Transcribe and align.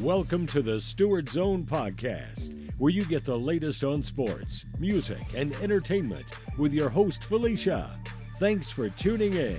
Welcome 0.00 0.46
to 0.46 0.62
the 0.62 0.80
Stewart 0.80 1.28
Zone 1.28 1.64
Podcast, 1.64 2.70
where 2.78 2.90
you 2.90 3.04
get 3.04 3.26
the 3.26 3.38
latest 3.38 3.84
on 3.84 4.02
sports, 4.02 4.64
music, 4.78 5.20
and 5.36 5.54
entertainment 5.56 6.32
with 6.56 6.72
your 6.72 6.88
host, 6.88 7.24
Felicia. 7.24 8.00
Thanks 8.38 8.70
for 8.70 8.88
tuning 8.88 9.34
in. 9.34 9.58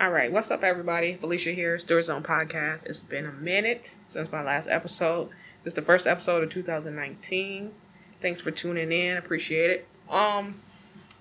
All 0.00 0.10
right, 0.10 0.32
what's 0.32 0.50
up, 0.50 0.64
everybody? 0.64 1.14
Felicia 1.14 1.52
here, 1.52 1.78
Stewart 1.78 2.06
Zone 2.06 2.22
Podcast. 2.22 2.86
It's 2.86 3.02
been 3.02 3.26
a 3.26 3.32
minute 3.32 3.98
since 4.06 4.32
my 4.32 4.42
last 4.42 4.68
episode. 4.70 5.28
This 5.62 5.72
is 5.72 5.74
the 5.74 5.82
first 5.82 6.06
episode 6.06 6.42
of 6.42 6.48
2019. 6.48 7.72
Thanks 8.22 8.40
for 8.40 8.50
tuning 8.50 8.90
in. 8.90 9.18
Appreciate 9.18 9.70
it. 9.70 9.86
Um, 10.08 10.60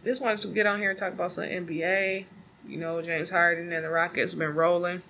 just 0.05 0.21
wanted 0.21 0.39
to 0.39 0.47
get 0.47 0.65
on 0.65 0.79
here 0.79 0.91
and 0.91 0.97
talk 0.97 1.11
about 1.11 1.33
some 1.33 1.43
NBA. 1.43 2.25
You 2.65 2.77
know, 2.77 3.01
James 3.01 3.29
Harden 3.29 3.73
and 3.73 3.83
the 3.83 3.89
Rockets 3.89 4.33
been 4.33 4.55
rolling. 4.55 5.01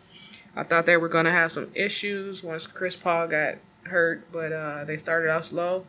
I 0.56 0.64
thought 0.64 0.86
they 0.86 0.98
were 0.98 1.10
going 1.10 1.26
to 1.26 1.32
have 1.32 1.52
some 1.52 1.70
issues 1.74 2.44
once 2.44 2.68
Chris 2.68 2.96
Paul 2.96 3.28
got 3.28 3.56
hurt, 3.86 4.32
but 4.32 4.52
uh, 4.52 4.86
they 4.86 4.98
started 4.98 5.30
out 5.30 5.46
slow. 5.46 5.86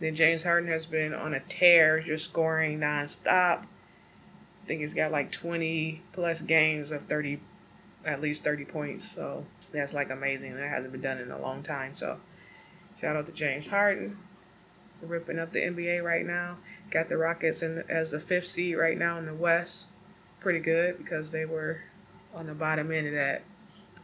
Then 0.00 0.14
James 0.14 0.42
Harden 0.42 0.68
has 0.70 0.86
been 0.86 1.12
on 1.12 1.34
a 1.34 1.40
tear, 1.40 2.00
just 2.00 2.24
scoring 2.24 2.80
nonstop. 2.80 3.64
I 3.64 4.66
think 4.66 4.80
he's 4.80 4.94
got 4.94 5.12
like 5.12 5.30
20 5.30 6.02
plus 6.12 6.40
games 6.40 6.90
of 6.90 7.04
30, 7.04 7.40
at 8.06 8.22
least 8.22 8.42
30 8.42 8.64
points. 8.64 9.04
So 9.04 9.44
that's 9.72 9.92
like 9.92 10.10
amazing. 10.10 10.54
That 10.54 10.70
hasn't 10.70 10.92
been 10.92 11.02
done 11.02 11.18
in 11.18 11.30
a 11.30 11.38
long 11.38 11.62
time. 11.62 11.94
So 11.94 12.18
shout 12.98 13.16
out 13.16 13.26
to 13.26 13.32
James 13.32 13.66
Harden, 13.66 14.16
ripping 15.02 15.38
up 15.38 15.50
the 15.50 15.60
NBA 15.60 16.02
right 16.02 16.24
now. 16.24 16.56
Got 16.90 17.10
the 17.10 17.18
Rockets 17.18 17.60
in 17.60 17.76
the, 17.76 17.90
as 17.90 18.12
the 18.12 18.20
fifth 18.20 18.48
seed 18.48 18.78
right 18.78 18.96
now 18.96 19.18
in 19.18 19.26
the 19.26 19.34
West. 19.34 19.90
Pretty 20.40 20.60
good 20.60 20.96
because 20.96 21.32
they 21.32 21.44
were 21.44 21.80
on 22.34 22.46
the 22.46 22.54
bottom 22.54 22.90
end 22.90 23.08
of 23.08 23.12
that 23.12 23.42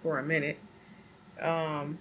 for 0.03 0.19
a 0.19 0.23
minute. 0.23 0.59
Um, 1.41 1.99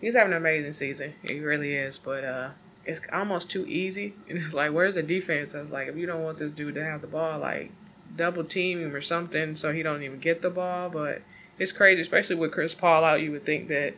he's 0.00 0.14
having 0.14 0.32
an 0.32 0.38
amazing 0.38 0.72
season. 0.72 1.14
He 1.22 1.40
really 1.40 1.74
is, 1.74 1.98
but 1.98 2.24
uh, 2.24 2.50
it's 2.84 3.00
almost 3.12 3.50
too 3.50 3.66
easy. 3.66 4.14
And 4.28 4.38
it's 4.38 4.54
like, 4.54 4.72
where's 4.72 4.94
the 4.94 5.02
defense? 5.02 5.54
I 5.54 5.62
was 5.62 5.72
like, 5.72 5.88
if 5.88 5.96
you 5.96 6.06
don't 6.06 6.22
want 6.22 6.38
this 6.38 6.52
dude 6.52 6.74
to 6.74 6.84
have 6.84 7.00
the 7.00 7.06
ball, 7.06 7.38
like 7.38 7.72
double 8.16 8.44
team 8.44 8.80
him 8.80 8.94
or 8.94 9.00
something, 9.00 9.56
so 9.56 9.72
he 9.72 9.82
don't 9.82 10.02
even 10.02 10.18
get 10.18 10.42
the 10.42 10.50
ball. 10.50 10.90
But 10.90 11.22
it's 11.58 11.72
crazy, 11.72 12.00
especially 12.00 12.36
with 12.36 12.52
Chris 12.52 12.74
Paul 12.74 13.04
out. 13.04 13.22
You 13.22 13.32
would 13.32 13.46
think 13.46 13.68
that 13.68 13.94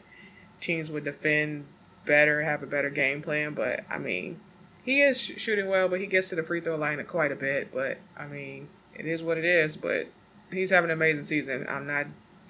teams 0.61 0.91
would 0.91 1.05
defend 1.05 1.67
better, 2.05 2.43
have 2.43 2.63
a 2.63 2.67
better 2.67 2.91
game 2.91 3.23
plan. 3.23 3.55
But 3.55 3.85
I 3.91 3.99
mean, 3.99 4.41
he 4.85 5.01
is 5.01 5.21
sh- 5.21 5.33
shooting 5.37 5.69
well, 5.69 5.89
but 5.89 6.01
he 6.01 6.07
gets 6.07 6.29
to 6.31 6.37
the 6.37 6.43
free 6.43 6.61
throw 6.61 6.77
line 6.77 7.05
quite 7.07 7.33
a 7.33 7.37
bit. 7.37 7.73
But 7.73 7.99
I 8.17 8.27
mean, 8.27 8.69
it 8.95 9.07
is 9.07 9.23
what 9.23 9.39
it 9.39 9.45
is. 9.45 9.77
But 9.77 10.09
he's 10.53 10.71
having 10.71 10.91
an 10.91 10.97
amazing 10.97 11.25
season. 11.25 11.67
I'm 11.69 11.87
not 11.87 12.07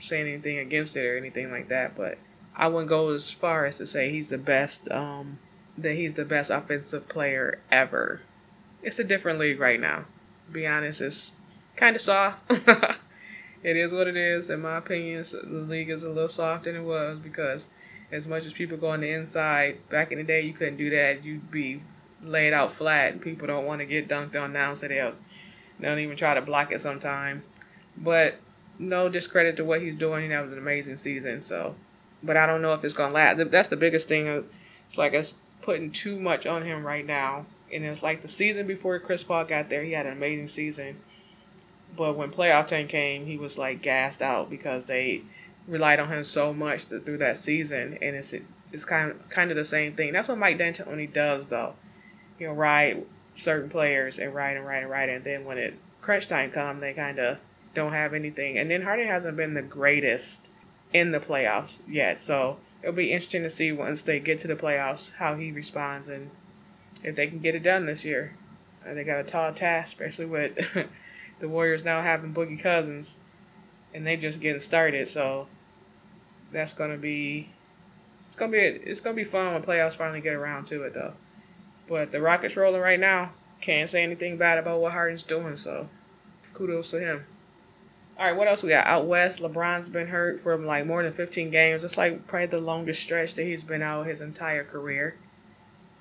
saying 0.08 0.28
anything 0.28 0.58
against 0.58 0.96
it 0.96 1.06
or 1.06 1.16
anything 1.16 1.50
like 1.50 1.68
that, 1.68 1.96
but 1.96 2.18
I 2.56 2.68
wouldn't 2.68 2.88
go 2.88 3.12
as 3.12 3.30
far 3.30 3.66
as 3.66 3.78
to 3.78 3.86
say 3.86 4.10
he's 4.10 4.28
the 4.28 4.38
best. 4.38 4.90
Um, 4.90 5.38
that 5.76 5.94
he's 5.94 6.14
the 6.14 6.24
best 6.24 6.50
offensive 6.50 7.08
player 7.08 7.60
ever. 7.70 8.20
It's 8.82 8.98
a 8.98 9.04
different 9.04 9.38
league 9.38 9.58
right 9.58 9.80
now. 9.80 10.06
To 10.46 10.52
be 10.52 10.66
honest, 10.66 11.00
it's 11.00 11.32
kind 11.76 11.96
of 11.96 12.02
soft. 12.02 12.44
it 13.62 13.76
is 13.76 13.92
what 13.92 14.06
it 14.06 14.16
is. 14.16 14.50
In 14.50 14.60
my 14.60 14.76
opinion, 14.76 15.24
the 15.32 15.66
league 15.68 15.90
is 15.90 16.04
a 16.04 16.10
little 16.10 16.28
softer 16.28 16.72
than 16.72 16.82
it 16.82 16.84
was 16.84 17.18
because 17.18 17.70
as 18.12 18.26
much 18.26 18.46
as 18.46 18.52
people 18.52 18.76
go 18.76 18.90
on 18.90 19.00
the 19.00 19.10
inside, 19.10 19.88
back 19.88 20.12
in 20.12 20.18
the 20.18 20.24
day, 20.24 20.42
you 20.42 20.52
couldn't 20.52 20.76
do 20.76 20.90
that. 20.90 21.24
You'd 21.24 21.50
be 21.50 21.80
laid 22.22 22.52
out 22.52 22.72
flat, 22.72 23.12
and 23.12 23.20
people 23.20 23.46
don't 23.46 23.66
want 23.66 23.80
to 23.80 23.86
get 23.86 24.08
dunked 24.08 24.40
on 24.40 24.52
now, 24.52 24.74
so 24.74 24.88
they'll, 24.88 25.14
they 25.80 25.88
don't 25.88 25.98
even 25.98 26.16
try 26.16 26.34
to 26.34 26.42
block 26.42 26.72
it 26.72 26.80
sometime. 26.80 27.42
But 27.96 28.38
no 28.78 29.08
discredit 29.08 29.56
to 29.56 29.64
what 29.64 29.82
he's 29.82 29.94
doing. 29.94 30.30
That 30.30 30.44
was 30.44 30.52
an 30.52 30.58
amazing 30.58 30.96
season. 30.96 31.40
So, 31.40 31.74
but 32.22 32.36
I 32.36 32.46
don't 32.46 32.62
know 32.62 32.74
if 32.74 32.84
it's 32.84 32.94
gonna 32.94 33.12
last. 33.12 33.50
That's 33.50 33.68
the 33.68 33.76
biggest 33.76 34.08
thing. 34.08 34.26
It's 34.86 34.98
like 34.98 35.12
it's 35.12 35.34
putting 35.62 35.90
too 35.90 36.20
much 36.20 36.46
on 36.46 36.62
him 36.62 36.84
right 36.84 37.06
now. 37.06 37.46
And 37.72 37.84
it's 37.84 38.02
like 38.02 38.22
the 38.22 38.28
season 38.28 38.66
before 38.66 38.98
Chris 38.98 39.24
Paul 39.24 39.44
got 39.46 39.68
there, 39.68 39.82
he 39.82 39.92
had 39.92 40.06
an 40.06 40.12
amazing 40.12 40.48
season. 40.48 40.96
But 41.96 42.16
when 42.16 42.30
playoff 42.30 42.66
time 42.66 42.88
came, 42.88 43.26
he 43.26 43.36
was 43.36 43.58
like 43.58 43.82
gassed 43.82 44.22
out 44.22 44.50
because 44.50 44.86
they 44.86 45.22
relied 45.66 46.00
on 46.00 46.08
him 46.08 46.24
so 46.24 46.52
much 46.52 46.84
through 46.84 47.18
that 47.18 47.36
season. 47.36 47.98
And 48.00 48.16
it's 48.16 48.34
it's 48.72 48.84
kind 48.84 49.12
of 49.12 49.28
kind 49.30 49.50
of 49.50 49.56
the 49.56 49.64
same 49.64 49.94
thing. 49.94 50.12
That's 50.12 50.28
what 50.28 50.38
Mike 50.38 50.58
D'Antoni 50.58 51.12
does, 51.12 51.48
though. 51.48 51.74
He'll 52.38 52.54
ride 52.54 53.04
certain 53.36 53.70
players 53.70 54.18
and 54.18 54.34
ride 54.34 54.56
and 54.56 54.66
ride 54.66 54.82
and 54.82 54.90
ride, 54.90 55.08
and 55.08 55.24
then 55.24 55.44
when 55.44 55.58
it 55.58 55.74
crunch 56.00 56.26
time 56.26 56.50
come, 56.50 56.80
they 56.80 56.92
kind 56.92 57.18
of 57.18 57.38
don't 57.74 57.92
have 57.92 58.14
anything. 58.14 58.56
And 58.58 58.70
then 58.70 58.82
Harden 58.82 59.06
hasn't 59.06 59.36
been 59.36 59.54
the 59.54 59.62
greatest 59.62 60.50
in 60.92 61.10
the 61.10 61.20
playoffs 61.20 61.80
yet. 61.88 62.20
So 62.20 62.58
it'll 62.82 62.94
be 62.94 63.12
interesting 63.12 63.42
to 63.42 63.50
see 63.50 63.72
once 63.72 64.02
they 64.02 64.20
get 64.20 64.38
to 64.40 64.48
the 64.48 64.56
playoffs 64.56 65.14
how 65.16 65.36
he 65.36 65.52
responds 65.52 66.08
and 66.08 66.30
if 67.02 67.16
they 67.16 67.26
can 67.26 67.40
get 67.40 67.54
it 67.54 67.62
done 67.62 67.86
this 67.86 68.04
year. 68.04 68.36
Uh, 68.86 68.94
they 68.94 69.04
got 69.04 69.20
a 69.20 69.24
tall 69.24 69.52
task, 69.52 69.92
especially 69.92 70.26
with 70.26 70.88
the 71.38 71.48
Warriors 71.48 71.84
now 71.84 72.02
having 72.02 72.34
Boogie 72.34 72.62
Cousins 72.62 73.18
and 73.94 74.06
they 74.06 74.16
just 74.16 74.40
getting 74.40 74.60
started. 74.60 75.08
So 75.08 75.48
that's 76.52 76.74
gonna 76.74 76.98
be 76.98 77.50
it's 78.26 78.36
gonna 78.36 78.52
be 78.52 78.58
it's 78.58 79.00
gonna 79.00 79.16
be 79.16 79.24
fun 79.24 79.52
when 79.52 79.62
playoffs 79.62 79.94
finally 79.94 80.20
get 80.20 80.34
around 80.34 80.66
to 80.66 80.82
it 80.82 80.94
though. 80.94 81.14
But 81.88 82.12
the 82.12 82.20
Rockets 82.20 82.56
rolling 82.56 82.80
right 82.80 83.00
now. 83.00 83.32
Can't 83.60 83.88
say 83.88 84.02
anything 84.02 84.36
bad 84.36 84.58
about 84.58 84.80
what 84.80 84.92
Harden's 84.92 85.22
doing. 85.22 85.56
So 85.56 85.88
kudos 86.52 86.90
to 86.90 87.00
him. 87.00 87.26
All 88.16 88.24
right, 88.24 88.36
what 88.36 88.46
else 88.46 88.62
we 88.62 88.68
got 88.68 88.86
out 88.86 89.06
west? 89.06 89.40
LeBron's 89.40 89.88
been 89.88 90.06
hurt 90.06 90.38
for 90.38 90.56
like 90.56 90.86
more 90.86 91.02
than 91.02 91.12
15 91.12 91.50
games. 91.50 91.82
It's 91.82 91.98
like 91.98 92.28
probably 92.28 92.46
the 92.46 92.60
longest 92.60 93.02
stretch 93.02 93.34
that 93.34 93.42
he's 93.42 93.64
been 93.64 93.82
out 93.82 94.06
his 94.06 94.20
entire 94.20 94.62
career. 94.62 95.16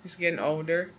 He's 0.03 0.13
getting 0.13 0.38
older, 0.38 0.91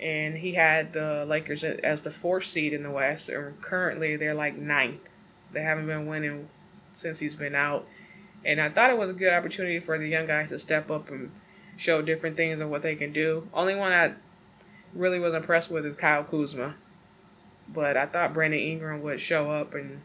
and 0.00 0.38
he 0.38 0.54
had 0.54 0.94
the 0.94 1.24
Lakers 1.28 1.62
as 1.62 2.02
the 2.02 2.10
fourth 2.10 2.44
seed 2.44 2.72
in 2.72 2.82
the 2.82 2.90
West, 2.90 3.28
and 3.28 3.60
currently 3.62 4.16
they're 4.16 4.34
like 4.34 4.56
ninth. 4.56 5.08
They 5.52 5.62
haven't 5.62 5.86
been 5.86 6.06
winning 6.06 6.48
since 6.90 7.20
he's 7.20 7.36
been 7.36 7.54
out, 7.54 7.86
and 8.44 8.60
I 8.60 8.68
thought 8.68 8.90
it 8.90 8.98
was 8.98 9.10
a 9.10 9.14
good 9.14 9.32
opportunity 9.32 9.78
for 9.78 9.96
the 9.96 10.08
young 10.08 10.26
guys 10.26 10.48
to 10.48 10.58
step 10.58 10.90
up 10.90 11.08
and 11.08 11.30
show 11.76 12.02
different 12.02 12.36
things 12.36 12.58
of 12.58 12.68
what 12.68 12.82
they 12.82 12.96
can 12.96 13.12
do. 13.12 13.48
Only 13.54 13.76
one 13.76 13.92
I 13.92 14.14
really 14.92 15.20
was 15.20 15.34
impressed 15.34 15.70
with 15.70 15.86
is 15.86 15.94
Kyle 15.94 16.24
Kuzma 16.24 16.74
but 17.72 17.96
I 17.96 18.06
thought 18.06 18.34
Brandon 18.34 18.60
Ingram 18.60 19.02
would 19.02 19.20
show 19.20 19.50
up 19.50 19.74
and 19.74 20.02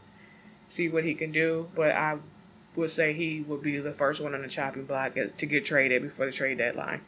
see 0.67 0.89
what 0.89 1.03
he 1.03 1.13
can 1.13 1.31
do. 1.31 1.69
But 1.75 1.91
I 1.91 2.19
would 2.75 2.91
say 2.91 3.13
he 3.13 3.41
would 3.41 3.61
be 3.61 3.77
the 3.77 3.93
first 3.93 4.21
one 4.21 4.33
on 4.33 4.41
the 4.41 4.47
chopping 4.47 4.85
block 4.85 5.15
to 5.15 5.45
get 5.45 5.65
traded 5.65 6.01
before 6.01 6.25
the 6.25 6.31
trade 6.31 6.57
deadline. 6.57 7.01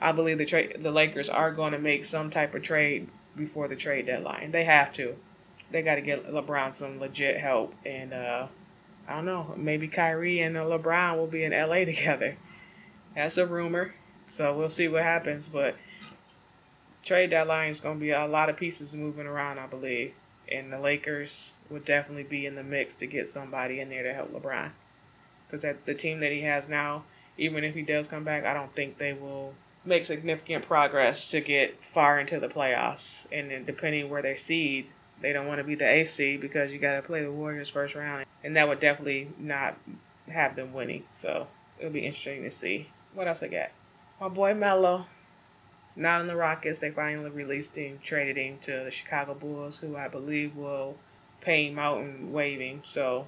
I 0.00 0.12
believe 0.12 0.38
the 0.38 0.46
trade 0.46 0.76
the 0.80 0.90
Lakers 0.90 1.28
are 1.28 1.52
going 1.52 1.72
to 1.72 1.78
make 1.78 2.04
some 2.04 2.30
type 2.30 2.54
of 2.54 2.62
trade 2.62 3.08
before 3.36 3.68
the 3.68 3.76
trade 3.76 4.06
deadline. 4.06 4.50
They 4.52 4.64
have 4.64 4.92
to. 4.94 5.16
They 5.70 5.82
got 5.82 5.96
to 5.96 6.02
get 6.02 6.30
LeBron 6.30 6.72
some 6.72 7.00
legit 7.00 7.40
help, 7.40 7.74
and 7.84 8.12
uh, 8.12 8.48
I 9.08 9.16
don't 9.16 9.24
know. 9.24 9.54
Maybe 9.56 9.88
Kyrie 9.88 10.40
and 10.40 10.54
LeBron 10.54 11.16
will 11.16 11.26
be 11.26 11.44
in 11.44 11.52
LA 11.52 11.84
together. 11.84 12.36
That's 13.14 13.38
a 13.38 13.46
rumor, 13.46 13.94
so 14.26 14.56
we'll 14.56 14.70
see 14.70 14.88
what 14.88 15.02
happens. 15.02 15.48
But 15.48 15.76
trade 17.06 17.30
deadline 17.30 17.70
is 17.70 17.80
going 17.80 17.96
to 17.96 18.00
be 18.00 18.10
a 18.10 18.26
lot 18.26 18.50
of 18.50 18.56
pieces 18.56 18.94
moving 18.94 19.26
around, 19.26 19.58
I 19.58 19.66
believe. 19.66 20.12
And 20.50 20.72
the 20.72 20.80
Lakers 20.80 21.54
would 21.70 21.84
definitely 21.84 22.24
be 22.24 22.44
in 22.44 22.56
the 22.56 22.62
mix 22.62 22.96
to 22.96 23.06
get 23.06 23.28
somebody 23.28 23.80
in 23.80 23.88
there 23.88 24.02
to 24.02 24.12
help 24.12 24.32
LeBron. 24.32 24.72
Because 25.48 25.64
the 25.84 25.94
team 25.94 26.20
that 26.20 26.32
he 26.32 26.42
has 26.42 26.68
now, 26.68 27.04
even 27.38 27.64
if 27.64 27.74
he 27.74 27.82
does 27.82 28.08
come 28.08 28.24
back, 28.24 28.44
I 28.44 28.52
don't 28.52 28.72
think 28.72 28.98
they 28.98 29.12
will 29.12 29.54
make 29.84 30.04
significant 30.04 30.66
progress 30.66 31.30
to 31.30 31.40
get 31.40 31.82
far 31.82 32.18
into 32.18 32.40
the 32.40 32.48
playoffs. 32.48 33.26
And 33.32 33.50
then 33.50 33.64
depending 33.64 34.10
where 34.10 34.22
they 34.22 34.34
seed, 34.34 34.88
they 35.20 35.32
don't 35.32 35.46
want 35.46 35.58
to 35.58 35.64
be 35.64 35.76
the 35.76 35.88
eighth 35.88 36.10
seed 36.10 36.40
because 36.40 36.72
you 36.72 36.78
got 36.78 36.96
to 36.96 37.02
play 37.02 37.22
the 37.22 37.32
Warriors 37.32 37.70
first 37.70 37.94
round. 37.94 38.26
And 38.42 38.56
that 38.56 38.68
would 38.68 38.80
definitely 38.80 39.30
not 39.38 39.76
have 40.28 40.56
them 40.56 40.72
winning. 40.72 41.04
So 41.12 41.46
it'll 41.78 41.92
be 41.92 42.06
interesting 42.06 42.42
to 42.42 42.50
see. 42.50 42.90
What 43.14 43.28
else 43.28 43.42
I 43.42 43.48
got? 43.48 43.70
My 44.20 44.28
boy 44.28 44.54
Not 45.94 46.20
in 46.20 46.26
the 46.26 46.36
Rockets. 46.36 46.78
They 46.78 46.90
finally 46.90 47.30
released 47.30 47.76
him, 47.76 48.00
traded 48.02 48.36
him 48.36 48.58
to 48.62 48.84
the 48.84 48.90
Chicago 48.90 49.34
Bulls, 49.34 49.80
who 49.80 49.96
I 49.96 50.08
believe 50.08 50.56
will 50.56 50.96
pay 51.40 51.68
him 51.68 51.78
out 51.78 52.00
and 52.00 52.32
waive 52.32 52.60
him. 52.60 52.82
So 52.84 53.26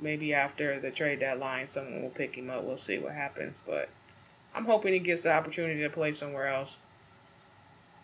maybe 0.00 0.34
after 0.34 0.80
the 0.80 0.90
trade 0.90 1.20
deadline, 1.20 1.66
someone 1.66 2.02
will 2.02 2.10
pick 2.10 2.36
him 2.36 2.50
up. 2.50 2.64
We'll 2.64 2.78
see 2.78 2.98
what 2.98 3.14
happens. 3.14 3.62
But 3.66 3.88
I'm 4.54 4.64
hoping 4.64 4.92
he 4.92 4.98
gets 4.98 5.22
the 5.22 5.32
opportunity 5.32 5.80
to 5.82 5.90
play 5.90 6.12
somewhere 6.12 6.48
else. 6.48 6.80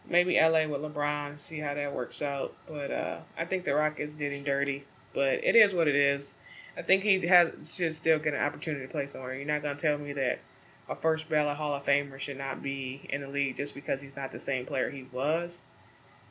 Maybe 0.09 0.41
LA 0.41 0.67
with 0.67 0.81
LeBron, 0.83 1.39
see 1.39 1.61
how 1.61 1.75
that 1.75 1.95
works 1.95 2.23
out. 2.23 2.55
But 2.69 2.91
uh, 2.91 3.21
I 3.39 3.45
think 3.45 3.65
the 3.65 3.75
Rockets 3.75 4.13
did 4.13 4.33
him 4.33 4.45
dirty. 4.45 4.85
But 5.15 5.45
it 5.45 5.57
is 5.57 5.75
what 5.75 5.89
it 5.89 5.97
is. 5.97 6.35
I 6.77 6.83
think 6.83 7.03
he 7.03 7.27
has 7.27 7.75
should 7.75 7.95
still 7.95 8.19
get 8.19 8.35
an 8.35 8.41
opportunity 8.41 8.87
to 8.87 8.91
play 8.91 9.07
somewhere. 9.07 9.35
You're 9.35 9.47
not 9.47 9.63
gonna 9.63 9.79
tell 9.79 9.99
me 9.99 10.13
that 10.15 10.41
a 10.89 10.97
first 10.97 11.29
ballot 11.29 11.57
Hall 11.57 11.75
of 11.75 11.85
Famer 11.85 12.19
should 12.19 12.39
not 12.39 12.63
be 12.63 13.07
in 13.09 13.21
the 13.21 13.29
league 13.29 13.57
just 13.57 13.75
because 13.75 14.03
he's 14.03 14.17
not 14.17 14.33
the 14.33 14.39
same 14.39 14.67
player 14.67 14.91
he 14.91 15.07
was. 15.13 15.65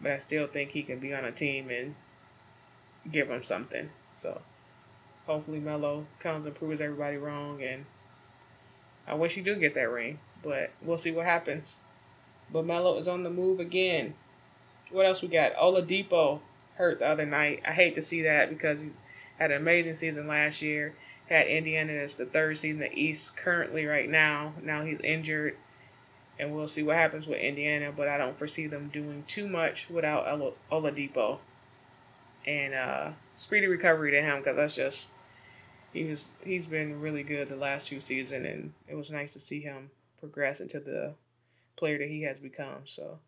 But 0.01 0.12
I 0.12 0.18
still 0.18 0.48
think 0.48 0.71
he 0.71 0.83
can 0.83 1.00
be 1.00 1.13
on 1.13 1.24
a 1.24 1.31
team 1.31 1.69
and 1.69 1.95
give 3.09 3.30
him 3.30 3.44
something. 3.44 3.89
So 4.09 4.42
hopefully 5.25 5.59
Melo 5.59 6.06
comes 6.19 6.45
and 6.45 6.56
proves 6.56 6.81
everybody 6.81 7.18
wrong. 7.18 7.62
And 7.62 7.86
I 9.07 9.13
wish 9.13 9.36
he 9.36 9.42
do 9.42 9.56
get 9.56 9.74
that 9.75 9.89
ring, 9.89 10.19
but 10.44 10.71
we'll 10.81 10.98
see 10.98 11.12
what 11.12 11.25
happens. 11.25 11.80
But 12.51 12.65
Melo 12.65 12.98
is 12.98 13.07
on 13.07 13.24
the 13.24 13.30
move 13.30 13.59
again. 13.59 14.15
What 14.89 15.06
else 15.06 15.21
we 15.21 15.30
got? 15.30 15.56
Oladipo 15.56 16.42
hurt 16.75 17.00
the 17.00 17.07
other 17.07 17.25
night. 17.25 17.62
I 17.65 17.71
hate 17.71 17.95
to 17.95 18.01
see 18.01 18.24
that 18.24 18.50
because 18.50 18.81
he 18.81 18.92
had 19.39 19.51
an 19.51 19.62
amazing 19.62 19.95
season 19.95 20.27
last 20.27 20.62
year. 20.62 20.95
Had 21.31 21.47
Indiana 21.47 21.93
as 21.93 22.15
the 22.15 22.25
third 22.25 22.57
seed 22.57 22.71
in 22.71 22.79
the 22.79 22.93
East 22.93 23.37
currently 23.37 23.85
right 23.85 24.09
now. 24.09 24.51
Now 24.61 24.83
he's 24.83 24.99
injured, 24.99 25.55
and 26.37 26.53
we'll 26.53 26.67
see 26.67 26.83
what 26.83 26.97
happens 26.97 27.25
with 27.25 27.39
Indiana. 27.39 27.93
But 27.95 28.09
I 28.09 28.17
don't 28.17 28.37
foresee 28.37 28.67
them 28.67 28.89
doing 28.89 29.23
too 29.27 29.47
much 29.47 29.89
without 29.89 30.25
Oladipo. 30.69 31.39
And 32.45 32.73
uh, 32.73 33.11
speedy 33.33 33.67
recovery 33.67 34.11
to 34.11 34.21
him 34.21 34.39
because 34.39 34.57
that's 34.57 34.75
just 34.75 35.11
he 35.93 36.03
was 36.03 36.33
he's 36.43 36.67
been 36.67 36.99
really 36.99 37.23
good 37.23 37.47
the 37.47 37.55
last 37.55 37.87
two 37.87 38.01
seasons, 38.01 38.45
and 38.45 38.73
it 38.89 38.95
was 38.95 39.09
nice 39.09 39.31
to 39.31 39.39
see 39.39 39.61
him 39.61 39.91
progress 40.19 40.59
into 40.59 40.81
the 40.81 41.13
player 41.77 41.97
that 41.97 42.09
he 42.09 42.23
has 42.23 42.41
become. 42.41 42.81
So 42.83 43.19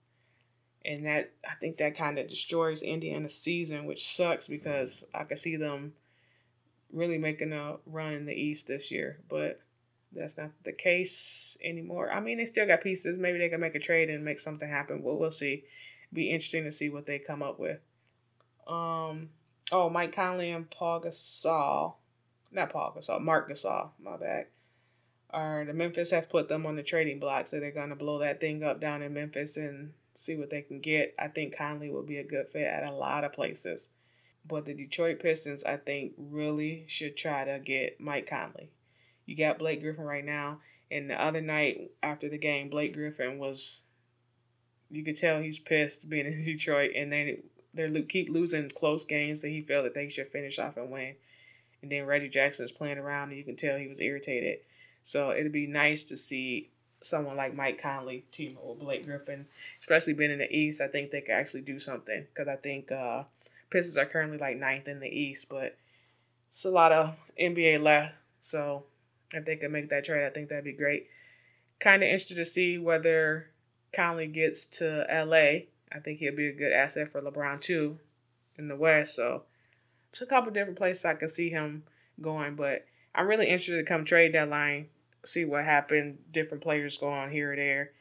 and 0.84 1.06
that 1.06 1.32
I 1.50 1.56
think 1.56 1.78
that 1.78 1.96
kind 1.96 2.20
of 2.20 2.28
destroys 2.28 2.84
Indiana's 2.84 3.34
season, 3.34 3.86
which 3.86 4.06
sucks 4.06 4.50
because 4.50 5.06
I 5.14 5.24
could 5.24 5.38
see 5.38 5.56
them 5.56 5.94
really 6.94 7.18
making 7.18 7.52
a 7.52 7.78
run 7.86 8.14
in 8.14 8.26
the 8.26 8.34
East 8.34 8.68
this 8.68 8.92
year, 8.92 9.20
but 9.28 9.60
that's 10.14 10.38
not 10.38 10.52
the 10.64 10.72
case 10.72 11.58
anymore. 11.64 12.12
I 12.12 12.20
mean, 12.20 12.38
they 12.38 12.46
still 12.46 12.68
got 12.68 12.82
pieces. 12.82 13.18
Maybe 13.18 13.40
they 13.40 13.50
can 13.50 13.60
make 13.60 13.76
a 13.76 13.80
trade 13.80 14.10
and 14.10 14.24
make 14.24 14.40
something 14.40 14.70
happen. 14.70 15.02
Well, 15.02 15.18
we'll 15.18 15.32
see. 15.32 15.64
Be 16.14 16.30
interesting 16.30 16.64
to 16.66 16.72
see 16.72 16.90
what 16.90 17.08
they 17.08 17.20
come 17.20 17.42
up 17.42 17.60
with. 17.60 17.80
Um. 18.68 19.30
Oh, 19.72 19.90
Mike 19.90 20.14
Conley 20.14 20.52
and 20.52 20.70
Paul 20.70 21.02
Gasol, 21.02 21.96
not 22.52 22.70
Paul 22.70 22.96
Gasol, 22.96 23.22
Marc 23.22 23.50
Gasol. 23.50 23.90
My 24.00 24.18
bad. 24.18 24.48
Are 25.32 25.66
the 25.66 25.74
Memphis 25.74 26.12
have 26.12 26.30
put 26.30 26.48
them 26.48 26.66
on 26.68 26.76
the 26.76 26.84
trading 26.84 27.20
block, 27.20 27.48
so 27.48 27.60
they're 27.60 27.72
gonna 27.72 27.96
blow 27.96 28.20
that 28.20 28.40
thing 28.40 28.64
up 28.64 28.80
down 28.80 29.02
in 29.02 29.14
Memphis 29.14 29.58
and 29.58 29.94
see 30.14 30.36
what 30.36 30.52
they 30.52 30.62
can 30.62 30.80
get. 30.80 31.16
I 31.18 31.28
think 31.28 31.58
Conley 31.58 31.90
will 31.90 32.04
be 32.04 32.18
a 32.18 32.24
good 32.24 32.50
fit 32.52 32.68
at 32.68 32.84
a 32.84 32.92
lot 32.92 33.24
of 33.24 33.34
places. 33.34 33.90
But 34.46 34.66
the 34.66 34.74
Detroit 34.74 35.20
Pistons, 35.20 35.64
I 35.64 35.78
think, 35.78 36.14
really 36.18 36.86
should 36.88 37.16
try 37.16 37.46
to 37.46 37.60
get 37.60 38.00
Mike 38.00 38.30
Conley. 38.30 38.70
You 39.26 39.38
got 39.38 39.60
Blake 39.60 39.82
Griffin 39.82 40.04
right 40.04 40.26
now. 40.26 40.60
And 40.92 41.10
the 41.10 41.20
other 41.20 41.42
night 41.42 41.92
after 42.04 42.30
the 42.30 42.38
game, 42.38 42.70
Blake 42.70 42.94
Griffin 42.94 43.40
was, 43.40 43.84
you 44.92 45.04
could 45.04 45.16
tell 45.16 45.42
he's 45.42 45.60
pissed 45.60 46.10
being 46.10 46.26
in 46.26 46.46
Detroit. 46.46 46.92
And 46.96 47.12
then 47.12 47.44
they 47.74 48.02
keep 48.04 48.30
losing 48.30 48.70
close 48.70 49.06
games 49.06 49.42
that 49.42 49.50
he 49.50 49.62
felt 49.62 49.86
that 49.86 49.94
they 49.94 50.10
should 50.10 50.28
finish 50.28 50.60
off 50.60 50.78
and 50.78 50.92
win. 50.92 51.16
And 51.82 51.92
then 51.92 52.06
Reggie 52.06 52.30
Jackson 52.30 52.66
is 52.66 52.72
playing 52.72 52.98
around, 52.98 53.30
and 53.30 53.38
you 53.38 53.44
can 53.44 53.56
tell 53.56 53.78
he 53.78 53.88
was 53.88 54.00
irritated. 54.00 54.60
So 55.02 55.32
it'd 55.32 55.52
be 55.52 55.68
nice 55.68 56.06
to 56.06 56.18
see 56.18 56.70
someone 57.02 57.36
like 57.36 57.54
Mike 57.54 57.82
Conley 57.82 58.24
team 58.32 58.58
with 58.64 58.80
Blake 58.80 59.06
Griffin, 59.06 59.48
especially 59.82 60.14
being 60.14 60.32
in 60.32 60.40
the 60.40 60.56
East. 60.56 60.80
I 60.80 60.88
think 60.88 61.12
they 61.12 61.22
could 61.22 61.34
actually 61.34 61.62
do 61.62 61.80
something 61.80 62.26
because 62.34 62.48
I 62.48 62.56
think 62.56 62.92
uh, 62.92 63.24
Pistons 63.74 63.98
are 63.98 64.06
currently 64.06 64.38
like 64.38 64.58
ninth 64.58 64.88
in 64.88 65.00
the 65.00 65.10
East, 65.10 65.48
but 65.50 65.78
it's 66.48 66.64
a 66.64 66.70
lot 66.70 66.92
of 66.92 67.18
NBA 67.42 67.82
left. 67.82 68.16
So 68.40 68.86
if 69.34 69.44
they 69.44 69.58
could 69.58 69.72
make 69.72 69.90
that 69.90 70.06
trade, 70.06 70.26
I 70.26 70.30
think 70.30 70.50
that'd 70.50 70.64
be 70.64 70.72
great. 70.72 71.08
Kind 71.80 72.04
of 72.04 72.08
interested 72.08 72.36
to 72.36 72.46
see 72.46 72.78
whether 72.78 73.50
Conley 73.94 74.28
gets 74.28 74.66
to 74.78 75.06
LA. 75.12 75.68
I 75.92 76.00
think 76.02 76.20
he'll 76.20 76.36
be 76.36 76.48
a 76.48 76.56
good 76.56 76.72
asset 76.72 77.12
for 77.12 77.22
LeBron 77.22 77.60
too 77.60 78.00
in 78.58 78.68
the 78.68 78.76
West. 78.76 79.16
So 79.16 79.44
there's 80.12 80.22
a 80.22 80.28
couple 80.28 80.52
different 80.52 80.78
places 80.78 81.04
I 81.04 81.16
can 81.16 81.28
see 81.28 81.50
him 81.50 81.84
going, 82.22 82.56
but 82.56 82.86
I'm 83.14 83.28
really 83.28 83.48
interested 83.48 83.78
to 83.78 83.84
come 83.84 84.06
trade 84.06 84.32
deadline 84.32 84.88
see 85.26 85.46
what 85.46 85.64
happened. 85.64 86.20
Different 86.32 86.64
players 86.64 86.98
go 86.98 87.08
on 87.08 87.32
here 87.32 87.54
or 87.54 87.56
there. 87.56 87.92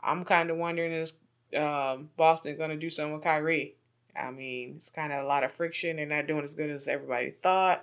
I'm 0.00 0.24
kind 0.24 0.50
of 0.50 0.56
wondering 0.56 0.92
is 0.92 1.14
um, 1.56 2.10
Boston 2.16 2.56
going 2.56 2.70
to 2.70 2.76
do 2.76 2.90
something 2.90 3.14
with 3.14 3.24
Kyrie? 3.24 3.74
I 4.16 4.30
mean, 4.30 4.74
it's 4.76 4.90
kind 4.90 5.12
of 5.12 5.24
a 5.24 5.28
lot 5.28 5.44
of 5.44 5.52
friction. 5.52 5.96
They're 5.96 6.06
not 6.06 6.26
doing 6.26 6.44
as 6.44 6.54
good 6.54 6.70
as 6.70 6.88
everybody 6.88 7.30
thought. 7.42 7.82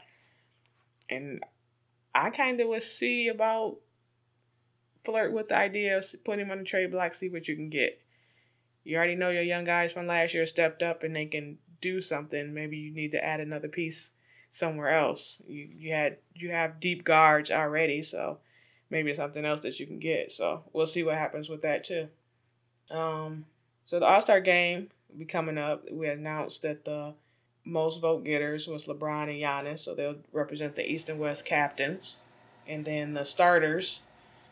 And 1.10 1.44
I 2.14 2.30
kind 2.30 2.60
of 2.60 2.68
would 2.68 2.84
see 2.84 3.28
about 3.28 3.78
flirt 5.04 5.32
with 5.32 5.50
the 5.50 5.58
idea 5.58 5.98
of 5.98 6.06
putting 6.26 6.46
him 6.46 6.52
on 6.52 6.60
the 6.60 6.64
trade 6.64 6.92
block, 6.92 7.14
see 7.14 7.30
what 7.30 7.48
you 7.48 7.56
can 7.56 7.70
get. 7.70 8.02
You 8.84 8.98
already 8.98 9.16
know 9.16 9.30
your 9.30 9.44
young 9.44 9.66
guys 9.66 9.92
from 9.92 10.08
last 10.08 10.34
year 10.34 10.46
stepped 10.46 10.82
up 10.82 11.04
and 11.04 11.16
they 11.16 11.26
can 11.26 11.58
do 11.82 12.02
something. 12.02 12.54
Maybe 12.54 12.78
you 12.78 12.92
need 12.94 13.12
to 13.12 13.24
add 13.24 13.40
another 13.40 13.68
piece 13.68 14.14
somewhere 14.50 14.90
else. 14.90 15.42
You 15.48 15.70
you 15.78 15.94
had 15.94 16.18
you 16.34 16.52
have 16.52 16.80
deep 16.80 17.04
guards 17.04 17.52
already, 17.52 18.02
so 18.02 18.40
maybe 18.90 19.10
it's 19.10 19.18
something 19.18 19.46
else 19.46 19.62
that 19.62 19.80
you 19.80 19.86
can 19.86 20.00
get. 20.00 20.32
So 20.32 20.64
we'll 20.74 20.88
see 20.88 21.04
what 21.04 21.16
happens 21.16 21.50
with 21.50 21.62
that 21.62 21.84
too. 21.84 22.08
Um, 22.90 23.46
so 23.86 24.00
the 24.00 24.06
All 24.06 24.22
Star 24.22 24.40
game 24.40 24.90
be 25.16 25.26
coming 25.26 25.58
up. 25.58 25.86
We 25.92 26.08
announced 26.08 26.62
that 26.64 26.86
the 26.86 27.16
most 27.66 28.02
vote 28.02 28.24
getters 28.24 28.68
was 28.68 28.88
LeBron 28.88 29.30
and 29.30 29.42
Giannis, 29.42 29.80
so 29.80 29.94
they'll 29.94 30.18
represent 30.32 30.76
the 30.76 30.90
East 30.90 31.10
and 31.10 31.20
West 31.20 31.46
captains. 31.46 32.18
And 32.68 32.86
then 32.86 33.14
the 33.14 33.26
starters 33.26 34.02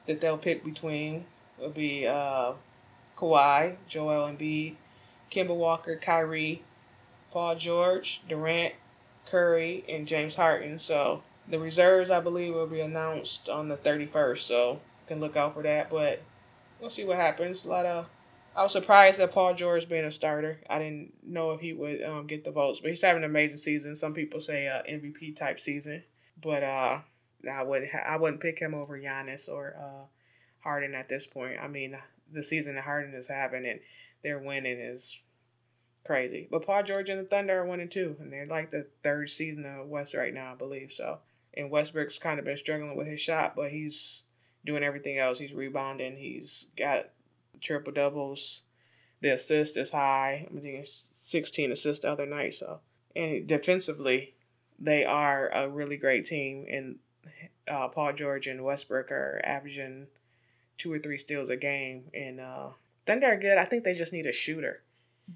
that 0.06 0.22
they'll 0.22 0.38
pick 0.38 0.64
between 0.64 1.26
will 1.60 1.70
be 1.70 2.08
uh, 2.08 2.54
Kawhi, 3.18 3.78
Joel 3.88 4.30
Embiid, 4.30 4.76
Kemba 5.32 5.56
Walker, 5.56 5.96
Kyrie, 5.96 6.64
Paul 7.32 7.56
George, 7.56 8.22
Durant, 8.28 8.74
Curry, 9.26 9.84
and 9.90 10.08
James 10.08 10.36
Harden. 10.36 10.80
So 10.80 11.24
the 11.48 11.60
reserves, 11.60 12.10
I 12.10 12.20
believe, 12.20 12.54
will 12.54 12.68
be 12.68 12.82
announced 12.82 13.50
on 13.50 13.68
the 13.68 13.78
31st, 13.78 14.40
so 14.40 14.72
you 14.74 14.80
can 15.08 15.20
look 15.20 15.36
out 15.36 15.54
for 15.54 15.64
that. 15.64 15.90
But 15.90 16.22
we'll 16.80 16.90
see 16.90 17.06
what 17.06 17.18
happens. 17.18 17.66
A 17.66 17.70
lot 17.70 17.86
of 17.86 18.08
I 18.56 18.64
was 18.64 18.72
surprised 18.72 19.20
that 19.20 19.32
Paul 19.32 19.54
George 19.54 19.90
being 19.90 20.06
a 20.06 20.12
starter. 20.12 20.62
I 20.70 20.80
didn't 20.80 21.14
know 21.24 21.52
if 21.52 21.60
he 21.60 21.74
would 21.74 22.02
um, 22.04 22.26
get 22.26 22.44
the 22.46 22.52
votes, 22.52 22.80
but 22.80 22.90
he's 22.90 23.02
having 23.02 23.24
an 23.24 23.30
amazing 23.30 23.58
season. 23.58 23.96
Some 23.96 24.14
people 24.14 24.40
say 24.40 24.68
uh, 24.68 24.82
MVP 24.90 25.36
type 25.36 25.60
season, 25.60 26.04
but 26.42 26.64
uh, 26.64 27.00
I 27.52 27.64
would 27.64 27.90
ha- 27.92 28.06
I 28.08 28.18
wouldn't 28.18 28.42
pick 28.42 28.60
him 28.60 28.74
over 28.74 28.98
Giannis 28.98 29.50
or 29.50 29.76
uh, 29.78 30.06
Harden 30.60 30.96
at 30.96 31.10
this 31.10 31.28
point. 31.28 31.60
I 31.62 31.68
mean, 31.68 31.98
the 32.32 32.44
season 32.44 32.76
that 32.76 32.86
Harden 32.86 33.14
is 33.14 33.28
having 33.28 33.66
and 33.66 33.82
they're 34.24 34.40
winning 34.40 34.80
is 34.80 35.22
crazy. 36.06 36.48
But 36.50 36.66
Paul 36.66 36.84
George 36.84 37.10
and 37.10 37.20
the 37.20 37.30
Thunder 37.30 37.60
are 37.60 37.66
winning 37.66 37.90
too, 37.90 38.16
and 38.20 38.32
they're 38.32 38.46
like 38.46 38.72
the 38.72 38.88
third 39.04 39.30
seed 39.30 39.56
in 39.56 39.64
the 39.64 39.84
West 39.86 40.14
right 40.14 40.34
now, 40.34 40.54
I 40.54 40.56
believe. 40.56 40.94
So 40.94 41.20
and 41.56 41.70
Westbrook's 41.70 42.18
kind 42.18 42.40
of 42.40 42.46
been 42.46 42.58
struggling 42.58 42.96
with 42.96 43.08
his 43.08 43.22
shot, 43.22 43.56
but 43.56 43.72
he's 43.72 44.24
doing 44.66 44.84
everything 44.84 45.18
else. 45.18 45.40
He's 45.40 45.54
rebounding. 45.54 46.18
He's 46.18 46.68
got 46.78 47.10
triple 47.66 47.94
doubles. 47.94 48.64
The 49.22 49.30
assist 49.30 49.78
is 49.78 49.92
high. 49.92 50.48
I 50.50 50.60
think 50.60 50.82
it's 50.82 51.10
16 51.16 51.72
assists 51.72 52.04
the 52.04 52.12
other 52.12 52.26
night. 52.26 52.54
So, 52.54 52.80
and 53.16 53.48
defensively, 53.48 54.36
they 54.80 55.04
are 55.04 55.50
a 55.50 55.68
really 55.68 55.98
great 55.98 56.26
team. 56.26 56.66
And 56.70 57.00
uh, 57.68 57.88
Paul 57.90 58.14
George 58.14 58.48
and 58.48 58.64
Westbrook 58.64 59.12
are 59.12 59.42
averaging 59.44 60.08
two 60.78 60.92
or 60.92 61.00
three 61.00 61.18
steals 61.18 61.50
a 61.50 61.58
game. 61.58 62.06
And 62.14 62.40
uh, 62.40 62.70
Thunder 63.06 63.28
are 63.28 63.38
good. 63.38 63.58
I 63.58 63.66
think 63.66 63.84
they 63.84 63.94
just 63.94 64.14
need 64.14 64.28
a 64.28 64.34
shooter, 64.34 64.84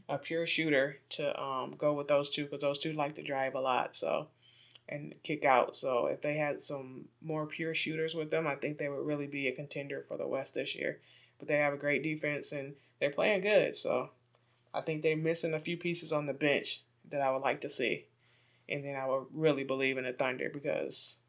a 0.08 0.18
pure 0.18 0.46
shooter 0.46 1.00
to 1.12 1.42
um, 1.42 1.76
go 1.78 1.94
with 1.94 2.08
those 2.08 2.30
two 2.30 2.46
because 2.46 2.62
those 2.62 2.80
two 2.80 2.94
like 2.94 3.16
to 3.16 3.24
drive 3.24 3.56
a 3.56 3.62
lot. 3.62 3.96
So 3.96 4.28
and 4.90 5.14
kick 5.24 5.46
out. 5.46 5.76
So 5.76 6.08
if 6.08 6.22
they 6.22 6.36
had 6.36 6.60
some 6.60 7.06
more 7.22 7.46
pure 7.46 7.74
shooters 7.76 8.16
with 8.16 8.32
them, 8.32 8.48
I 8.48 8.56
think 8.56 8.78
they 8.78 8.90
would 8.90 9.06
really 9.06 9.28
be 9.28 9.48
a 9.48 9.56
contender 9.56 10.04
for 10.08 10.18
the 10.18 10.28
West 10.28 10.56
this 10.56 10.76
year. 10.76 11.00
But 11.40 11.48
they 11.48 11.58
have 11.58 11.74
a 11.74 11.78
great 11.78 12.04
defense 12.04 12.52
and 12.52 12.76
they're 13.00 13.10
playing 13.10 13.42
good. 13.42 13.76
So 13.76 14.10
I 14.74 14.82
think 14.82 15.02
they're 15.02 15.18
missing 15.18 15.54
a 15.54 15.60
few 15.60 15.78
pieces 15.78 16.12
on 16.12 16.26
the 16.26 16.34
bench 16.34 16.84
that 17.10 17.22
I 17.22 17.32
would 17.32 17.42
like 17.42 17.62
to 17.62 17.70
see. 17.70 18.06
And 18.68 18.84
then 18.84 18.96
I 18.96 19.08
would 19.08 19.26
really 19.34 19.64
believe 19.64 19.98
in 19.98 20.04
the 20.04 20.14
Thunder 20.14 20.50
because 20.54 21.20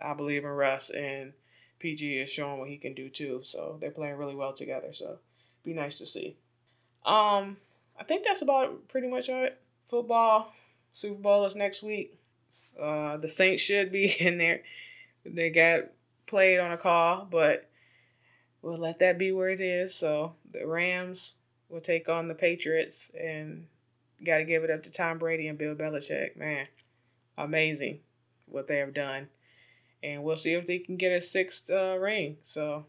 I 0.00 0.14
believe 0.14 0.44
in 0.44 0.50
Russ 0.50 0.90
and 0.90 1.32
PG 1.78 2.18
is 2.18 2.30
showing 2.30 2.58
what 2.58 2.68
he 2.68 2.76
can 2.76 2.94
do 2.94 3.08
too. 3.08 3.40
So 3.42 3.78
they're 3.80 3.90
playing 3.90 4.16
really 4.16 4.36
well 4.36 4.52
together. 4.52 4.92
So 4.92 5.18
be 5.64 5.72
nice 5.72 5.98
to 5.98 6.06
see. 6.06 6.36
Um, 7.04 7.56
I 7.98 8.04
think 8.04 8.24
that's 8.24 8.42
about 8.42 8.88
pretty 8.88 9.08
much 9.08 9.28
it. 9.28 9.60
Football, 9.86 10.52
Super 10.92 11.20
Bowl 11.20 11.46
is 11.46 11.56
next 11.56 11.82
week. 11.82 12.14
Uh, 12.78 13.16
the 13.16 13.28
Saints 13.28 13.62
should 13.62 13.90
be 13.90 14.14
in 14.20 14.38
there. 14.38 14.62
They 15.24 15.50
got 15.50 15.84
played 16.26 16.60
on 16.60 16.72
a 16.72 16.76
call, 16.76 17.26
but 17.30 17.69
we'll 18.62 18.78
let 18.78 18.98
that 18.98 19.18
be 19.18 19.32
where 19.32 19.50
it 19.50 19.60
is. 19.60 19.94
So 19.94 20.34
the 20.50 20.66
Rams 20.66 21.34
will 21.68 21.80
take 21.80 22.08
on 22.08 22.28
the 22.28 22.34
Patriots, 22.34 23.10
and 23.18 23.66
got 24.24 24.38
to 24.38 24.44
give 24.44 24.64
it 24.64 24.70
up 24.70 24.82
to 24.82 24.90
Tom 24.90 25.18
Brady 25.18 25.48
and 25.48 25.58
Bill 25.58 25.74
Belichick. 25.74 26.36
Man, 26.36 26.66
amazing 27.38 28.00
what 28.46 28.66
they 28.66 28.78
have 28.78 28.94
done. 28.94 29.28
And 30.02 30.24
we'll 30.24 30.36
see 30.36 30.54
if 30.54 30.66
they 30.66 30.78
can 30.78 30.96
get 30.96 31.12
a 31.12 31.20
sixth 31.20 31.70
uh, 31.70 31.98
ring. 31.98 32.38
So 32.42 32.86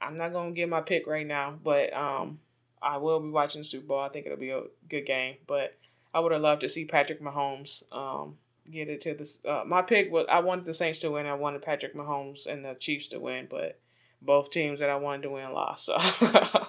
I'm 0.00 0.16
not 0.16 0.32
gonna 0.32 0.52
give 0.52 0.68
my 0.68 0.80
pick 0.80 1.06
right 1.06 1.26
now, 1.26 1.58
but 1.62 1.92
um, 1.94 2.40
I 2.80 2.98
will 2.98 3.20
be 3.20 3.30
watching 3.30 3.62
the 3.62 3.64
Super 3.64 3.86
Bowl. 3.86 4.00
I 4.00 4.08
think 4.08 4.26
it'll 4.26 4.38
be 4.38 4.50
a 4.50 4.62
good 4.88 5.06
game. 5.06 5.36
But 5.46 5.76
I 6.12 6.20
would 6.20 6.32
have 6.32 6.42
loved 6.42 6.60
to 6.60 6.68
see 6.68 6.84
Patrick 6.84 7.20
Mahomes 7.20 7.82
um, 7.92 8.36
get 8.70 8.88
it 8.88 9.00
to 9.02 9.14
this. 9.14 9.40
Uh, 9.44 9.64
my 9.66 9.82
pick 9.82 10.12
was 10.12 10.26
I 10.30 10.40
wanted 10.40 10.64
the 10.64 10.74
Saints 10.74 11.00
to 11.00 11.10
win. 11.10 11.26
I 11.26 11.34
wanted 11.34 11.62
Patrick 11.62 11.94
Mahomes 11.94 12.46
and 12.46 12.64
the 12.64 12.74
Chiefs 12.74 13.08
to 13.08 13.18
win, 13.18 13.48
but 13.50 13.80
both 14.24 14.50
teams 14.50 14.80
that 14.80 14.90
I 14.90 14.96
wanted 14.96 15.22
to 15.22 15.30
win 15.30 15.52
lost. 15.52 15.86
So 15.86 15.96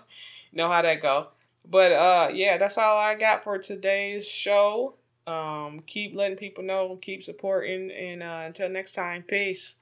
know 0.54 0.70
how 0.70 0.82
that 0.82 1.02
go. 1.02 1.28
But 1.70 1.92
uh, 1.92 2.30
yeah, 2.34 2.58
that's 2.58 2.78
all 2.78 2.98
I 2.98 3.16
got 3.16 3.44
for 3.44 3.58
today's 3.58 4.28
show. 4.28 4.96
Um, 5.28 5.82
keep 5.88 6.16
letting 6.16 6.38
people 6.38 6.64
know, 6.64 6.98
keep 7.02 7.24
supporting, 7.24 7.90
and 7.92 8.22
uh, 8.22 8.44
until 8.46 8.70
next 8.70 8.92
time, 8.92 9.24
peace. 9.24 9.78